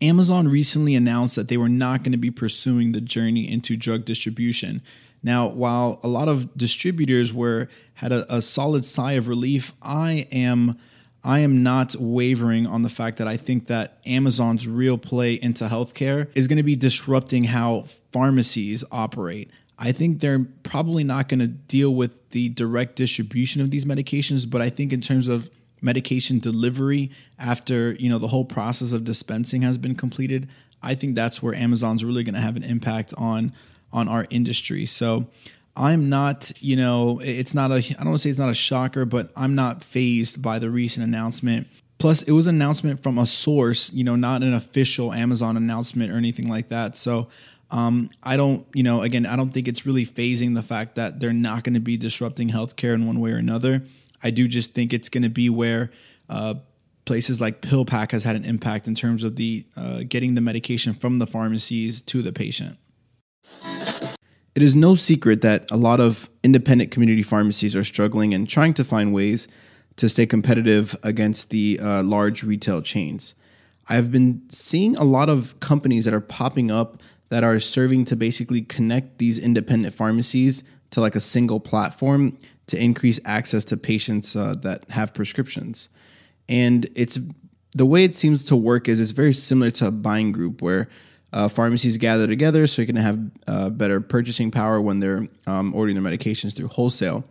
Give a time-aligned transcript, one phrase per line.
[0.00, 4.04] Amazon recently announced that they were not going to be pursuing the journey into drug
[4.04, 4.82] distribution.
[5.22, 10.26] Now, while a lot of distributors were had a, a solid sigh of relief, I
[10.32, 10.78] am
[11.22, 15.68] I am not wavering on the fact that I think that Amazon's real play into
[15.68, 19.50] healthcare is going to be disrupting how pharmacies operate.
[19.78, 24.48] I think they're probably not going to deal with the direct distribution of these medications,
[24.48, 25.50] but I think in terms of
[25.80, 30.48] medication delivery after, you know, the whole process of dispensing has been completed,
[30.82, 33.52] I think that's where Amazon's really going to have an impact on
[33.92, 34.86] on our industry.
[34.86, 35.26] So,
[35.76, 38.54] I'm not, you know, it's not a, I don't want to say it's not a
[38.54, 41.68] shocker, but I'm not phased by the recent announcement.
[41.98, 46.12] Plus, it was an announcement from a source, you know, not an official Amazon announcement
[46.12, 46.96] or anything like that.
[46.96, 47.28] So,
[47.70, 51.20] um, I don't, you know, again, I don't think it's really phasing the fact that
[51.20, 53.82] they're not going to be disrupting healthcare in one way or another.
[54.22, 55.90] I do just think it's going to be where
[56.28, 56.54] uh,
[57.04, 60.92] places like PillPack has had an impact in terms of the uh, getting the medication
[60.92, 62.78] from the pharmacies to the patient.
[64.54, 68.74] It is no secret that a lot of independent community pharmacies are struggling and trying
[68.74, 69.48] to find ways
[69.96, 73.34] to stay competitive against the uh, large retail chains.
[73.88, 78.16] I've been seeing a lot of companies that are popping up that are serving to
[78.16, 82.36] basically connect these independent pharmacies to like a single platform
[82.70, 85.88] to increase access to patients uh, that have prescriptions.
[86.48, 87.18] And it's
[87.72, 90.88] the way it seems to work is it's very similar to a buying group where
[91.32, 95.74] uh, pharmacies gather together so you can have uh, better purchasing power when they're um,
[95.74, 97.24] ordering their medications through wholesale.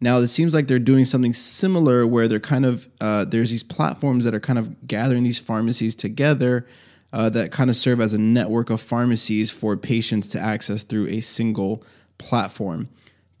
[0.00, 3.62] Now, it seems like they're doing something similar where they're kind of, uh, there's these
[3.62, 6.66] platforms that are kind of gathering these pharmacies together
[7.12, 11.06] uh, that kind of serve as a network of pharmacies for patients to access through
[11.06, 11.84] a single
[12.18, 12.88] platform.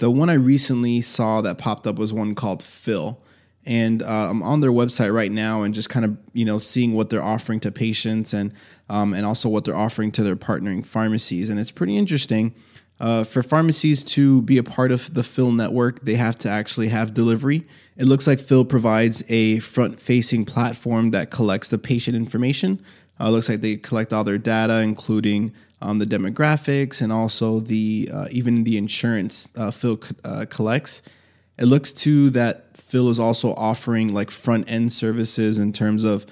[0.02, 3.20] The one I recently saw that popped up was one called Phil.
[3.64, 6.92] And uh, I'm on their website right now and just kind of you know seeing
[6.94, 8.52] what they're offering to patients and
[8.90, 11.48] um, and also what they're offering to their partnering pharmacies.
[11.48, 12.52] And it's pretty interesting
[12.98, 16.88] uh, for pharmacies to be a part of the Phil network they have to actually
[16.88, 17.64] have delivery.
[17.96, 22.84] It looks like Phil provides a front facing platform that collects the patient information.
[23.20, 28.08] Uh, looks like they collect all their data including um, the demographics and also the
[28.12, 31.02] uh, even the insurance uh, Phil uh, collects
[31.58, 36.26] it looks to that Phil is also offering like front end services in terms of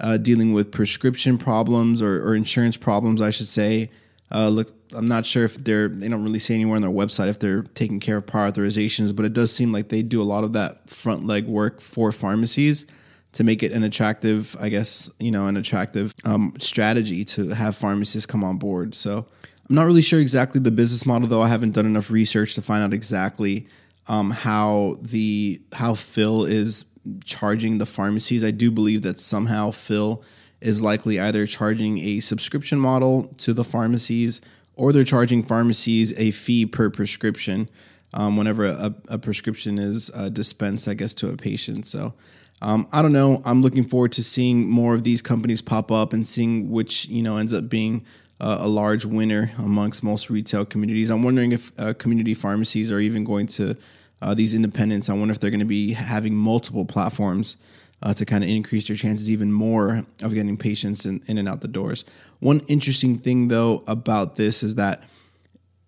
[0.00, 3.88] uh, dealing with prescription problems or, or, insurance problems, I should say.
[4.34, 7.28] Uh, look, I'm not sure if they're they don't really say anywhere on their website
[7.28, 10.24] if they're taking care of prior authorizations, but it does seem like they do a
[10.24, 12.86] lot of that front leg work for pharmacies
[13.32, 17.76] to make it an attractive, I guess, you know, an attractive um, strategy to have
[17.76, 18.94] pharmacists come on board.
[18.94, 19.26] So
[19.68, 21.42] I'm not really sure exactly the business model, though.
[21.42, 23.66] I haven't done enough research to find out exactly
[24.08, 26.84] um, how the how Phil is
[27.24, 28.44] charging the pharmacies.
[28.44, 30.22] I do believe that somehow Phil
[30.60, 34.40] is likely either charging a subscription model to the pharmacies
[34.74, 37.68] or they're charging pharmacies a fee per prescription
[38.14, 41.86] um, whenever a, a, prescription is uh, dispensed, I guess, to a patient.
[41.86, 42.14] So
[42.62, 43.42] um, I don't know.
[43.44, 47.22] I'm looking forward to seeing more of these companies pop up and seeing which you
[47.22, 48.04] know ends up being
[48.40, 51.10] uh, a large winner amongst most retail communities.
[51.10, 53.76] I'm wondering if uh, community pharmacies are even going to
[54.22, 55.08] uh, these independents.
[55.10, 57.56] I wonder if they're going to be having multiple platforms
[58.00, 61.48] uh, to kind of increase their chances even more of getting patients in, in and
[61.48, 62.04] out the doors.
[62.38, 65.02] One interesting thing though about this is that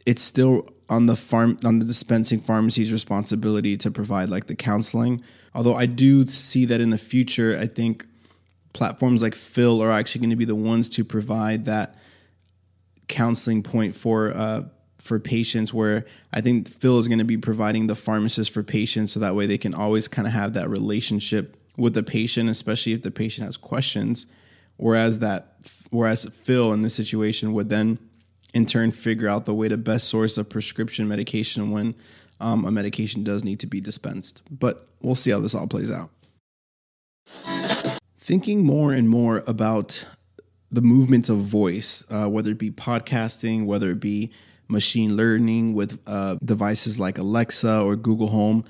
[0.04, 5.22] it's still on the farm on the dispensing pharmacy's responsibility to provide like the counseling.
[5.54, 8.06] Although I do see that in the future, I think
[8.72, 11.96] platforms like Phil are actually going to be the ones to provide that
[13.08, 14.64] counseling point for uh,
[14.98, 19.12] for patients where I think Phil is going to be providing the pharmacist for patients
[19.12, 22.92] so that way they can always kind of have that relationship with the patient, especially
[22.92, 24.26] if the patient has questions.
[24.76, 25.56] Whereas that,
[25.90, 27.98] whereas Phil in this situation would then
[28.54, 31.94] in turn figure out the way to best source a prescription medication when
[32.40, 34.42] um, a medication does need to be dispensed.
[34.50, 36.10] But we'll see how this all plays out.
[38.18, 40.04] Thinking more and more about
[40.70, 44.30] the movement of voice, uh, whether it be podcasting, whether it be
[44.68, 48.64] machine learning with uh, devices like Alexa or Google Home,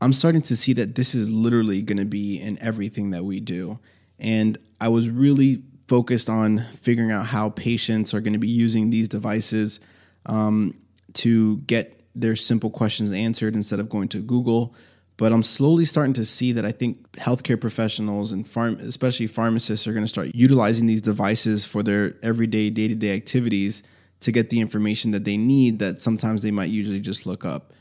[0.00, 3.40] I'm starting to see that this is literally going to be in everything that we
[3.40, 3.78] do.
[4.18, 5.62] And I was really
[5.92, 9.78] focused on figuring out how patients are going to be using these devices
[10.24, 10.74] um,
[11.12, 14.74] to get their simple questions answered instead of going to Google.
[15.18, 18.48] But I'm slowly starting to see that I think healthcare professionals and
[18.80, 23.14] especially pharmacists, are going to start utilizing these devices for their everyday, day to day
[23.14, 23.82] activities
[24.20, 27.74] to get the information that they need that sometimes they might usually just look up.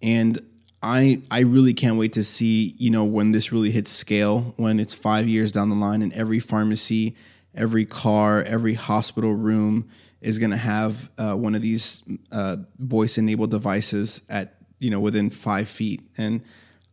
[0.00, 0.40] And
[0.82, 4.80] I I really can't wait to see, you know, when this really hits scale, when
[4.80, 7.14] it's 5 years down the line and every pharmacy
[7.54, 9.88] every car, every hospital room
[10.20, 12.02] is going to have uh, one of these
[12.32, 16.40] uh, voice enabled devices at you know within five feet and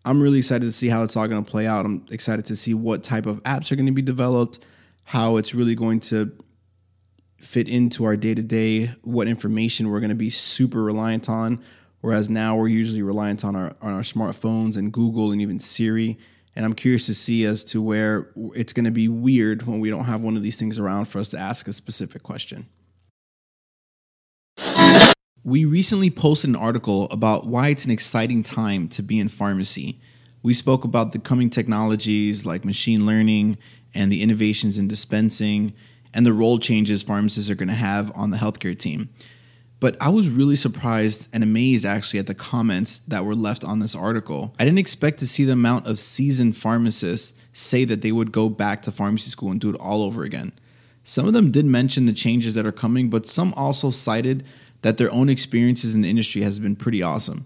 [0.05, 2.55] i'm really excited to see how it's all going to play out i'm excited to
[2.55, 4.57] see what type of apps are going to be developed
[5.03, 6.31] how it's really going to
[7.45, 11.63] fit into our day to day, what information we're going to be super reliant on.
[12.01, 16.17] Whereas now we're usually reliant on our on our smartphones and Google and even Siri.
[16.55, 19.89] And I'm curious to see as to where it's going to be weird when we
[19.89, 22.67] don't have one of these things around for us to ask a specific question.
[25.43, 29.99] We recently posted an article about why it's an exciting time to be in pharmacy.
[30.41, 33.57] We spoke about the coming technologies like machine learning
[33.93, 35.73] and the innovations in dispensing
[36.15, 39.09] and the role changes pharmacists are going to have on the healthcare team.
[39.85, 43.81] But I was really surprised and amazed actually at the comments that were left on
[43.81, 44.55] this article.
[44.57, 48.49] I didn't expect to see the amount of seasoned pharmacists say that they would go
[48.49, 50.53] back to pharmacy school and do it all over again.
[51.03, 54.43] Some of them did mention the changes that are coming, but some also cited
[54.81, 57.45] that their own experiences in the industry has been pretty awesome.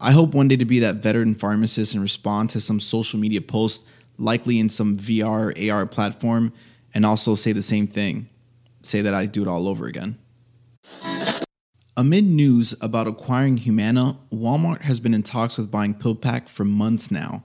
[0.00, 3.42] I hope one day to be that veteran pharmacist and respond to some social media
[3.42, 3.84] post,
[4.16, 6.54] likely in some VR, AR platform,
[6.94, 8.30] and also say the same thing
[8.80, 10.16] say that I do it all over again.
[11.94, 17.10] Amid news about acquiring Humana, Walmart has been in talks with buying PillPack for months
[17.10, 17.44] now.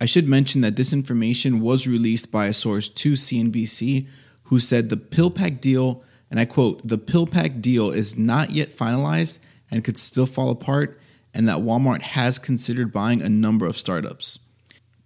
[0.00, 4.06] I should mention that this information was released by a source to CNBC
[4.44, 9.38] who said the PillPack deal, and I quote, the PillPack deal is not yet finalized
[9.70, 10.98] and could still fall apart,
[11.34, 14.38] and that Walmart has considered buying a number of startups.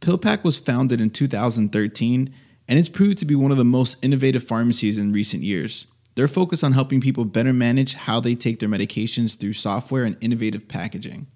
[0.01, 2.33] PillPack was founded in 2013
[2.69, 5.87] and it's proved to be one of the most innovative pharmacies in recent years.
[6.19, 10.17] They're focused on helping people better manage how they take their medications through software and
[10.20, 11.29] innovative packaging.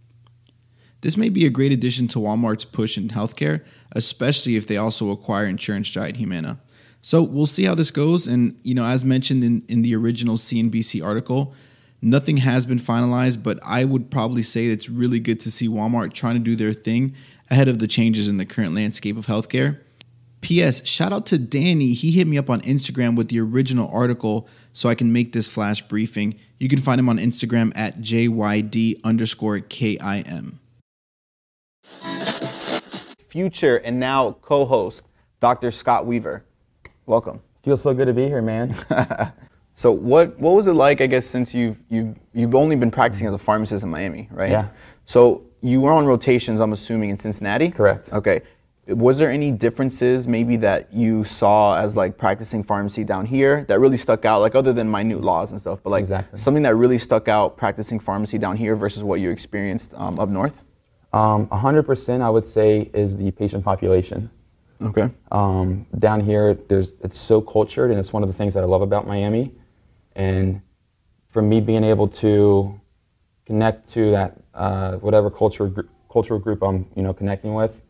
[1.02, 5.10] This may be a great addition to Walmart's push in healthcare, especially if they also
[5.10, 6.58] acquire insurance giant Humana.
[7.00, 8.26] So we'll see how this goes.
[8.26, 11.54] And, you know, as mentioned in, in the original CNBC article,
[12.00, 16.12] nothing has been finalized, but I would probably say it's really good to see Walmart
[16.12, 17.14] trying to do their thing
[17.52, 19.78] ahead of the changes in the current landscape of healthcare.
[20.42, 20.84] P.S.
[20.84, 21.94] Shout out to Danny.
[21.94, 25.48] He hit me up on Instagram with the original article so I can make this
[25.48, 26.38] flash briefing.
[26.58, 30.58] You can find him on Instagram at JYD underscore KIM.
[33.28, 35.02] Future and now co host,
[35.40, 35.70] Dr.
[35.70, 36.44] Scott Weaver.
[37.06, 37.40] Welcome.
[37.62, 38.76] Feels so good to be here, man.
[39.76, 43.28] so what what was it like, I guess, since you've you've you've only been practicing
[43.28, 44.50] as a pharmacist in Miami, right?
[44.50, 44.68] Yeah.
[45.06, 47.70] So you were on rotations, I'm assuming, in Cincinnati?
[47.70, 48.12] Correct.
[48.12, 48.42] Okay
[48.86, 53.78] was there any differences maybe that you saw as like practicing pharmacy down here that
[53.78, 56.38] really stuck out like other than minute laws and stuff but like exactly.
[56.38, 60.28] something that really stuck out practicing pharmacy down here versus what you experienced um, up
[60.28, 60.54] north?
[61.12, 64.30] Um, 100% i would say is the patient population.
[64.80, 65.10] Okay.
[65.30, 68.66] Um, down here there's it's so cultured and it's one of the things that i
[68.66, 69.52] love about miami.
[70.16, 70.60] And
[71.28, 72.80] for me being able to
[73.46, 77.81] connect to that uh, whatever culture cultural group i'm you know connecting with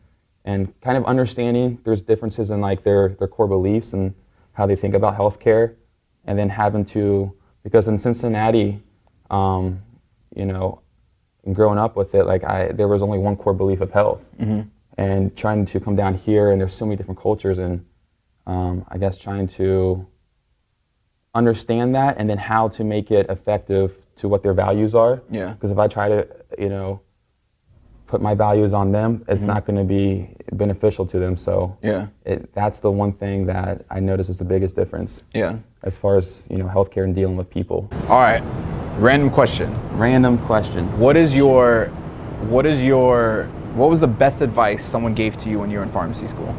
[0.45, 4.13] and kind of understanding there's differences in like their, their core beliefs and
[4.53, 5.75] how they think about healthcare,
[6.25, 8.81] and then having to because in Cincinnati,
[9.31, 9.81] um,
[10.35, 10.81] you know,
[11.53, 14.61] growing up with it, like I there was only one core belief of health, mm-hmm.
[14.97, 17.85] and trying to come down here and there's so many different cultures and
[18.45, 20.05] um, I guess trying to
[21.33, 25.21] understand that and then how to make it effective to what their values are.
[25.29, 25.53] Yeah.
[25.53, 26.27] Because if I try to,
[26.59, 27.01] you know,
[28.07, 29.51] put my values on them, it's mm-hmm.
[29.51, 31.35] not going to be beneficial to them.
[31.37, 35.23] So yeah, it, that's the one thing that I notice is the biggest difference.
[35.33, 37.89] Yeah, as far as you know, healthcare and dealing with people.
[38.07, 38.43] All right,
[38.97, 39.73] random question.
[39.97, 40.85] Random question.
[40.99, 41.87] What is your,
[42.49, 43.45] what is your,
[43.75, 46.55] what was the best advice someone gave to you when you were in pharmacy school?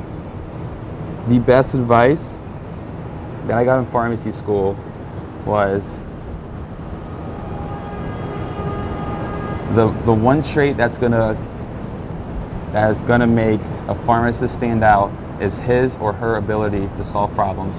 [1.28, 2.38] The best advice
[3.46, 4.76] that I got in pharmacy school
[5.46, 6.02] was
[9.74, 11.36] the the one trait that's gonna
[12.72, 17.76] that's gonna make a pharmacist stand out is his or her ability to solve problems.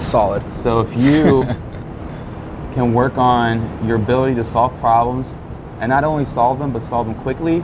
[0.00, 0.42] Solid.
[0.62, 1.44] So if you
[2.74, 5.26] can work on your ability to solve problems
[5.80, 7.60] and not only solve them but solve them quickly,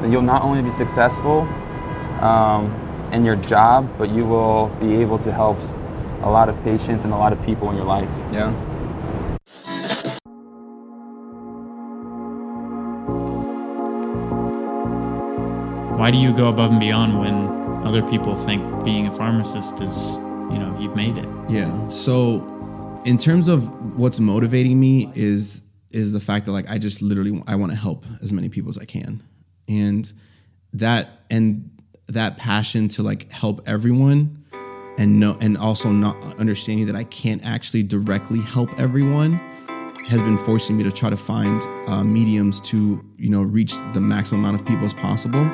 [0.00, 1.42] then you'll not only be successful
[2.20, 2.72] um,
[3.12, 5.58] in your job, but you will be able to help
[6.22, 8.08] a lot of patients and a lot of people in your life.
[8.32, 8.52] Yeah.
[16.02, 17.46] Why do you go above and beyond when
[17.86, 20.14] other people think being a pharmacist is,
[20.50, 21.28] you know, you've made it?
[21.48, 21.86] Yeah.
[21.86, 27.02] So, in terms of what's motivating me is is the fact that like I just
[27.02, 29.22] literally I want to help as many people as I can,
[29.68, 30.12] and
[30.72, 31.70] that and
[32.08, 34.44] that passion to like help everyone
[34.98, 39.34] and no and also not understanding that I can't actually directly help everyone
[40.08, 44.00] has been forcing me to try to find uh, mediums to you know reach the
[44.00, 45.48] maximum amount of people as possible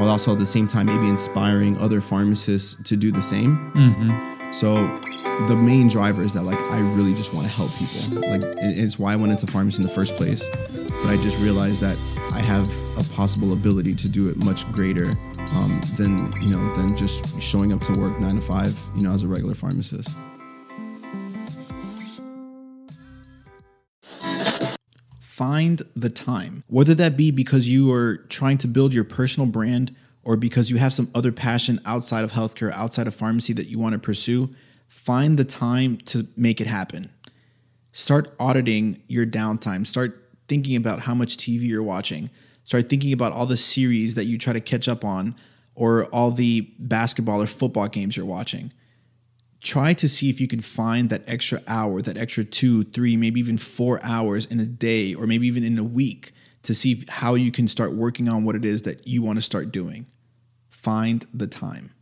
[0.00, 3.70] while also at the same time maybe inspiring other pharmacists to do the same.
[4.52, 4.74] So
[5.46, 8.20] the main driver is that like i really just want to help people.
[8.30, 10.42] Like it's why i went into pharmacy in the first place.
[10.74, 11.98] But i just realized that
[12.32, 12.66] i have
[12.98, 15.10] a possible ability to do it much greater
[15.56, 19.12] um, than you know than just showing up to work nine to five you know
[19.12, 20.18] as a regular pharmacist
[25.40, 26.62] find the time.
[26.66, 30.76] Whether that be because you are trying to build your personal brand or because you
[30.76, 34.50] have some other passion outside of healthcare, outside of pharmacy that you want to pursue,
[34.86, 37.10] find the time to make it happen.
[37.92, 39.86] Start auditing your downtime.
[39.86, 42.28] Start thinking about how much TV you're watching.
[42.64, 45.34] Start thinking about all the series that you try to catch up on
[45.74, 48.74] or all the basketball or football games you're watching
[49.60, 53.40] try to see if you can find that extra hour, that extra two, three, maybe
[53.40, 57.34] even four hours in a day, or maybe even in a week to see how
[57.34, 60.06] you can start working on what it is that you want to start doing.
[60.68, 61.92] Find the time.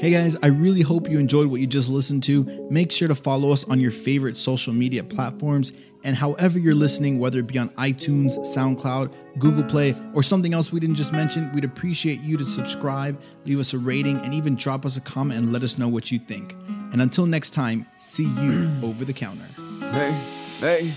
[0.00, 2.44] Hey guys, I really hope you enjoyed what you just listened to.
[2.70, 5.74] Make sure to follow us on your favorite social media platforms.
[6.04, 10.72] And however you're listening, whether it be on iTunes, SoundCloud, Google Play, or something else
[10.72, 14.56] we didn't just mention, we'd appreciate you to subscribe, leave us a rating, and even
[14.56, 16.54] drop us a comment and let us know what you think.
[16.92, 19.44] And until next time, see you over the counter.
[19.90, 20.18] Hey,
[20.60, 20.92] hey.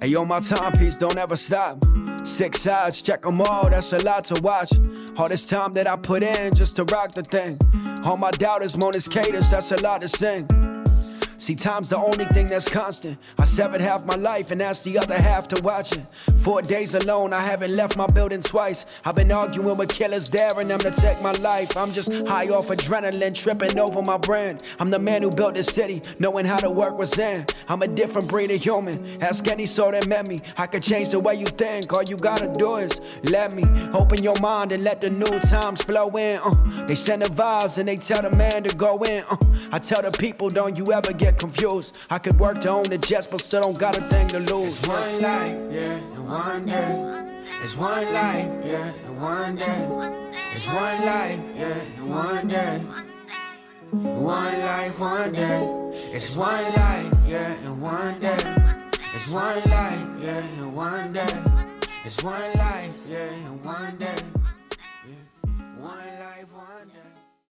[0.00, 1.84] Hey, yo, my timepiece don't ever stop.
[2.24, 4.72] Six sides, check them all, that's a lot to watch.
[5.16, 7.58] All this time that I put in just to rock the thing.
[8.04, 10.61] All my doubters, moaners, caters, that's a lot to sing.
[11.42, 13.18] See, time's the only thing that's constant.
[13.36, 16.04] I severed half my life, and that's the other half to watch it.
[16.36, 18.86] Four days alone, I haven't left my building twice.
[19.04, 21.76] I've been arguing with killers, daring them to take my life.
[21.76, 24.62] I'm just high off adrenaline, tripping over my brand.
[24.78, 27.52] I'm the man who built this city, knowing how to work with sand.
[27.68, 28.94] I'm a different breed of human.
[29.20, 30.38] Ask any soul that met me.
[30.56, 31.92] I could change the way you think.
[31.92, 35.82] All you gotta do is let me open your mind and let the new times
[35.82, 36.38] flow in.
[36.38, 39.24] Uh, they send the vibes and they tell the man to go in.
[39.28, 39.36] Uh,
[39.72, 41.98] I tell the people, don't you ever get confused.
[42.10, 44.78] I could work to own the jets, but still don't got a thing to lose.
[44.78, 47.22] It's one life, yeah, and one day.
[47.62, 50.32] It's one life, yeah, and one day.
[50.54, 52.78] It's one life, yeah, and one day.
[53.90, 55.82] One life, one day.
[56.12, 58.38] It's one life, yeah, and one day.
[59.14, 61.42] It's one life, yeah, and one day.
[62.04, 64.16] It's one life, yeah, and one day.
[65.78, 67.11] One life, one day.